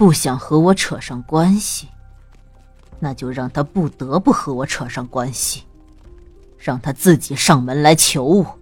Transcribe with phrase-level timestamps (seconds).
[0.00, 1.86] 不想和我扯上关系，
[2.98, 5.64] 那就让他不得不和我扯上关系，
[6.56, 8.58] 让他自己上门来求我。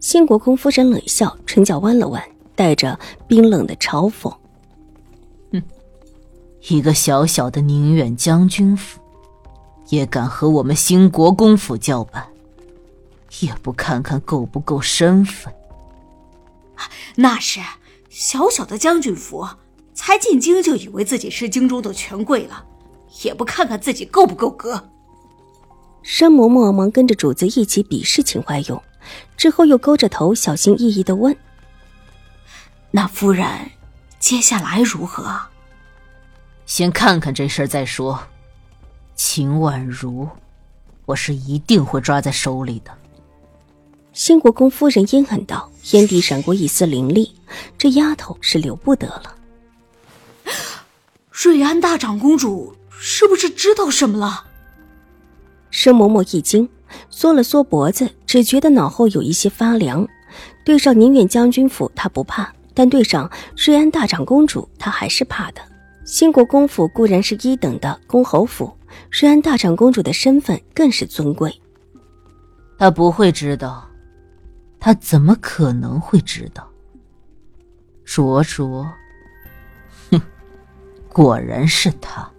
[0.00, 2.22] 新国公夫人冷笑，唇角弯了弯，
[2.54, 4.30] 带着冰冷的嘲讽
[5.50, 5.62] ：“哼，
[6.68, 9.00] 一个小小的宁远将军府，
[9.88, 12.28] 也敢和我们新国公府叫板，
[13.40, 15.50] 也不看看够不够身份？
[17.16, 17.60] 那是
[18.10, 19.48] 小小的将军府。”
[20.08, 22.64] 才进京就以为自己是京中的权贵了，
[23.24, 24.82] 也不看看自己够不够格。
[26.00, 28.82] 申嬷嬷忙跟着主子一起鄙视秦怀勇，
[29.36, 31.36] 之后又勾着头小心翼翼的问
[32.90, 33.46] ：“那夫人，
[34.18, 35.38] 接下来如何？”
[36.64, 38.18] 先看看这事儿再说。
[39.14, 40.26] 秦婉如，
[41.04, 42.90] 我是一定会抓在手里的。
[44.14, 47.30] 新国公夫人阴狠道，眼底闪过一丝凌厉，
[47.76, 49.34] 这丫头是留不得了。
[51.40, 54.46] 瑞安大长公主是不是知道什么了？
[55.70, 56.68] 申嬷嬷一惊，
[57.10, 60.04] 缩了缩脖子，只觉得脑后有一些发凉。
[60.64, 65.60] 对上宁远将军府，她不怕；但对上瑞安大长公主，她还是怕的。
[66.04, 68.76] 兴国公府固然是一等的公侯府，
[69.08, 71.54] 瑞安大长公主的身份更是尊贵。
[72.76, 73.88] 她不会知道，
[74.80, 76.68] 她怎么可能会知道？
[78.04, 78.84] 卓卓。
[81.18, 82.30] 果然是他。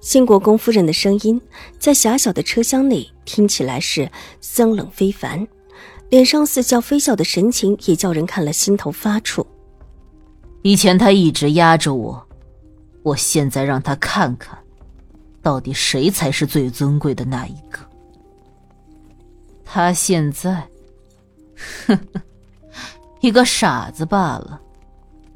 [0.00, 1.40] 兴国公夫人的声音
[1.78, 4.10] 在狭小的车厢内听起来是
[4.40, 5.46] 森冷非凡，
[6.08, 9.46] 脸上似笑非笑的神情也叫人看了心头发怵。
[10.62, 12.26] 以前他一直压着我，
[13.04, 14.58] 我现在让他看看，
[15.40, 17.78] 到底谁才是最尊贵的那一个。
[19.64, 20.68] 他现在，
[21.86, 22.20] 呵呵，
[23.20, 24.60] 一个傻子罢了，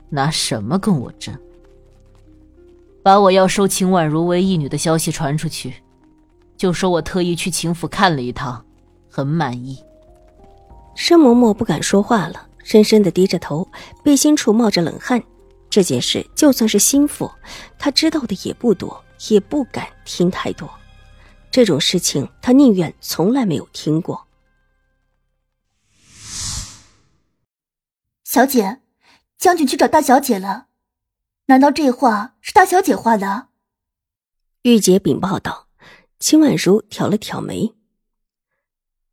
[0.09, 1.33] 拿什么跟我争？
[3.05, 5.75] 把我要收秦婉如为义女的消息传出去，
[6.57, 8.65] 就说我特意去秦府看了一趟，
[9.11, 9.79] 很满意。
[10.95, 13.69] 申嬷嬷不敢说话了，深深的低着头，
[14.03, 15.23] 背心处冒着冷汗。
[15.69, 17.31] 这件事就算是心腹，
[17.79, 20.67] 她知道的也不多，也不敢听太多。
[21.51, 24.27] 这种事情，她宁愿从来没有听过。
[28.25, 28.81] 小姐，
[29.37, 30.69] 将军去找大小姐了。
[31.47, 33.49] 难道这画是大小姐画的？
[34.63, 35.67] 玉洁禀报道。
[36.19, 37.75] 秦婉如挑了挑眉：“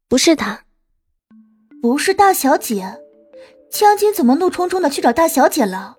[0.07, 0.63] 不是他，
[1.81, 3.01] 不是大小姐。
[3.69, 5.97] 将军怎么怒冲冲的去找大小姐了？”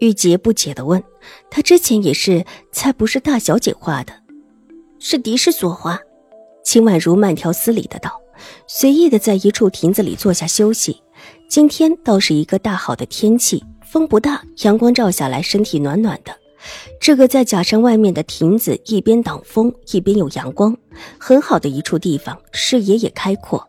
[0.00, 1.02] 玉洁不解的问
[1.50, 4.12] ：“他之前也是猜不是大小姐画的，
[4.98, 5.98] 是狄氏所画。”
[6.62, 8.20] 秦婉如慢条斯理的道，
[8.66, 11.02] 随意的在一处亭子里坐下休息。
[11.48, 13.64] 今天倒是一个大好的天气。
[13.86, 16.36] 风不大，阳光照下来，身体暖暖的。
[17.00, 20.76] 这个在假山外面的亭子，一边挡风，一边有阳光，
[21.18, 23.64] 很好的一处地方，视野也开阔。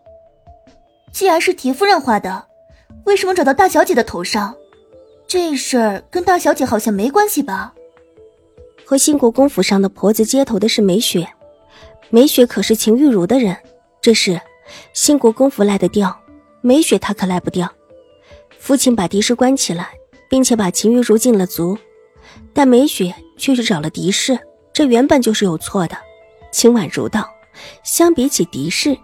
[1.12, 2.48] 既然是狄夫人画的，
[3.06, 4.56] 为什么找到大小姐的头上？
[5.28, 7.74] 这事儿跟大小姐好像没关系吧？
[8.84, 11.28] 和兴国公府上的婆子接头的是梅雪，
[12.10, 13.56] 梅雪可是秦玉茹的人，
[14.02, 14.42] 这事
[14.94, 16.20] 兴国公府赖得掉，
[16.62, 17.72] 梅雪她可赖不掉。
[18.58, 19.92] 父亲把狄氏关起来。
[20.30, 21.78] 并且把秦玉茹禁了足，
[22.54, 24.40] 但梅雪却去找了狄氏，
[24.74, 25.98] 这原本就是有错的。
[26.52, 27.30] 秦婉如道
[27.84, 28.98] ：“相比起狄氏，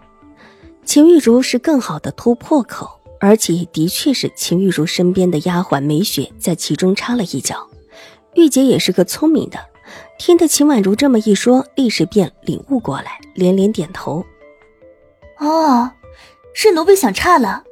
[0.84, 7.68] 秦玉茹是更好的突破口，而且的确是秦玉茹身边的丫鬟梅雪在其中插了一脚。”
[8.34, 9.58] 玉洁也是个聪明的，
[10.18, 14.24] 听得秦婉如这么一说，立时便领悟过来，连连点头
[15.38, 15.90] ：“哦，
[16.52, 17.62] 是奴婢想差了，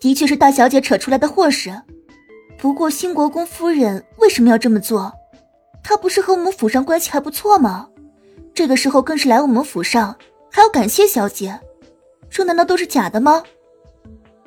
[0.00, 1.82] 的确是大小姐扯出来的祸事。”
[2.64, 5.12] 不过，新国公夫人为什么要这么做？
[5.82, 7.90] 她不是和我们府上关系还不错吗？
[8.54, 10.16] 这个时候更是来我们府上，
[10.50, 11.60] 还要感谢小姐，
[12.30, 13.42] 这难道都是假的吗？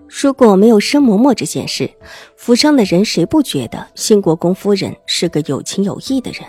[0.07, 1.87] 如果没有申嬷嬷这件事，
[2.35, 6.41] 府上的人谁不觉得新国公夫人是个有情有义的人，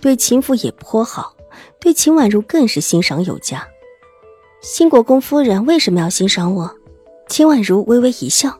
[0.00, 1.36] 对秦府也颇好，
[1.78, 3.64] 对秦婉如更是欣赏有加。
[4.60, 6.68] 新国公夫人为什么要欣赏我？
[7.28, 8.58] 秦婉如微微一笑，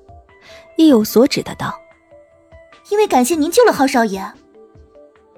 [0.77, 1.77] 意有所指的道。
[2.91, 4.33] 因为感谢您救了浩少爷，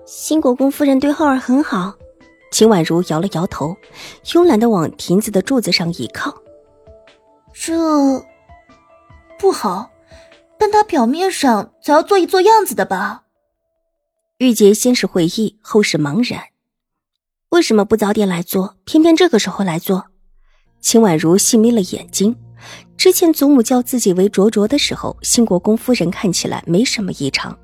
[0.04, 1.94] 新国公夫人对浩儿很好。
[2.50, 3.76] 秦婉如摇了摇头，
[4.24, 6.34] 慵懒的往亭子的柱子上一靠。
[7.52, 7.74] 这
[9.38, 9.90] 不好，
[10.58, 13.24] 但他表面上总要做一做样子的吧？
[14.38, 16.44] 玉洁先是会意，后是茫然。
[17.50, 20.06] 为什么不早点来做，偏偏这个时候来做？
[20.80, 22.36] 秦婉如细眯了眼睛。
[22.96, 27.56] 之前祖母叫自己为卓卓的时候，新国公夫人看起来没什么异常，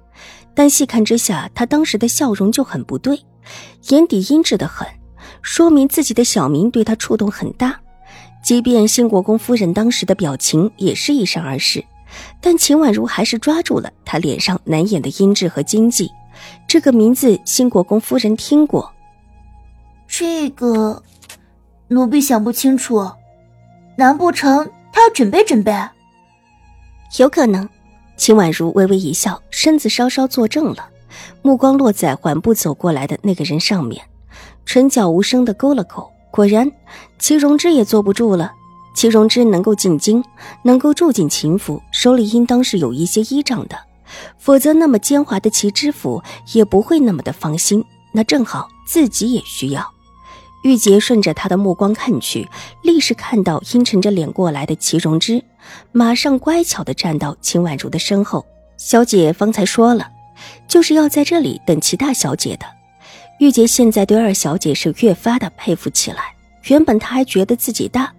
[0.54, 3.20] 但细看之下，她当时的笑容就很不对，
[3.88, 4.86] 眼底阴鸷的很，
[5.42, 7.80] 说明自己的小名对她触动很大。
[8.42, 11.84] 即便新国公夫人当时的表情也是一闪而逝，
[12.40, 16.10] 但秦婉如还是抓住了她脸上难掩的阴鸷和惊悸。
[16.68, 18.92] 这个名字，新国公夫人听过。
[20.06, 21.02] 这个，
[21.88, 23.10] 奴婢想不清楚，
[23.96, 24.70] 难不成？
[24.94, 25.76] 他要准备准备，
[27.18, 27.68] 有可能。
[28.16, 30.88] 秦婉如微微一笑，身子稍稍坐正了，
[31.42, 34.04] 目光落在缓步走过来的那个人上面，
[34.64, 36.08] 唇角无声的勾了勾。
[36.30, 36.70] 果然，
[37.18, 38.52] 齐荣之也坐不住了。
[38.94, 40.22] 齐荣之能够进京，
[40.62, 43.76] 能够住进秦府，手里应当是有一些依仗的，
[44.38, 47.84] 否则那么奸猾的齐知府也不会那么的放心。
[48.12, 49.93] 那正好，自己也需要。
[50.64, 52.48] 玉洁顺着他的目光看去，
[52.82, 55.44] 立时看到阴沉着脸过来的齐荣之，
[55.92, 58.46] 马上乖巧的站到秦婉如的身后。
[58.78, 60.10] 小姐方才说了，
[60.66, 62.64] 就是要在这里等齐大小姐的。
[63.40, 66.34] 玉洁现在对二小姐是越发的佩服起来。
[66.64, 68.10] 原本她还觉得自己大，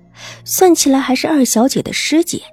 [0.44, 2.44] 算起来还是二小姐的师姐，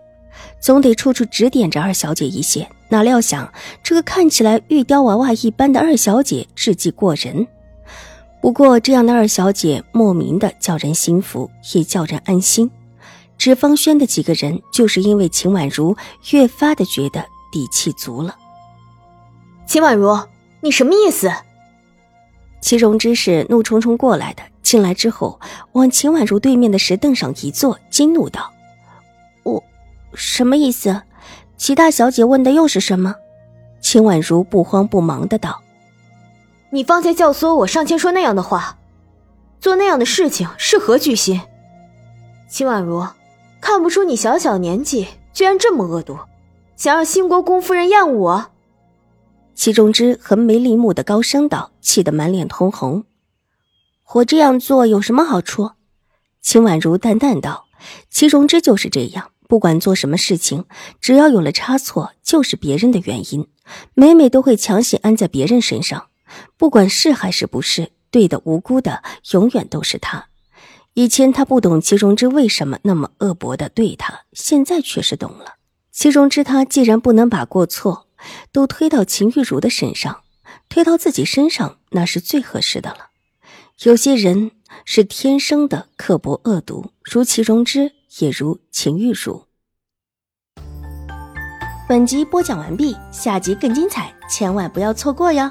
[0.58, 2.66] 总得处处指点着二小姐一些。
[2.88, 3.52] 哪料想
[3.82, 7.46] 这个看起来玉雕娃娃一般的二小姐，智计过人。
[8.42, 12.68] 不过，这样的二小姐莫名的叫人心服，也叫人安心。
[13.38, 15.96] 纸方轩的几个人，就是因为秦婉如
[16.32, 18.36] 越发的觉得底气足了。
[19.64, 20.18] 秦婉如，
[20.60, 21.32] 你什么意思？
[22.60, 25.38] 齐荣之是怒冲冲过来的，进来之后
[25.72, 28.52] 往秦婉如对面的石凳上一坐，惊怒道
[29.44, 29.62] ：“我
[30.14, 31.02] 什么意思？
[31.56, 33.14] 齐大小姐问的又是什么？”
[33.80, 35.62] 秦婉如不慌不忙的道。
[36.74, 38.78] 你方才教唆我上前说那样的话，
[39.60, 41.38] 做那样的事情是何居心？
[42.48, 43.06] 秦婉如，
[43.60, 46.18] 看不出你小小年纪居然这么恶毒，
[46.74, 48.50] 想让兴国公夫人厌恶我？
[49.54, 53.04] 齐中之横眉立目的高声道，气得满脸通红。
[54.14, 55.72] 我这样做有什么好处？
[56.40, 57.66] 秦婉如淡淡道
[58.08, 60.64] ：“齐荣之就是这样，不管做什么事情，
[61.02, 63.46] 只要有了差错，就是别人的原因，
[63.92, 66.06] 每每都会强行安在别人身上。”
[66.56, 69.02] 不管是还是不是对的，无辜的
[69.32, 70.26] 永远都是他。
[70.94, 75.54] 以前他不懂齐荣之为什么那么恶薄的对他，现在却是懂了。
[75.90, 78.08] 齐荣之他既然不能把过错
[78.52, 80.22] 都推到秦玉茹的身上，
[80.68, 83.08] 推到自己身上那是最合适的了。
[83.84, 84.52] 有些人
[84.84, 89.44] 是天生的刻薄恶毒，如齐荣之，也如秦玉茹。
[91.88, 95.50] 本集播讲完毕，下集更精彩，千万不要错过哟。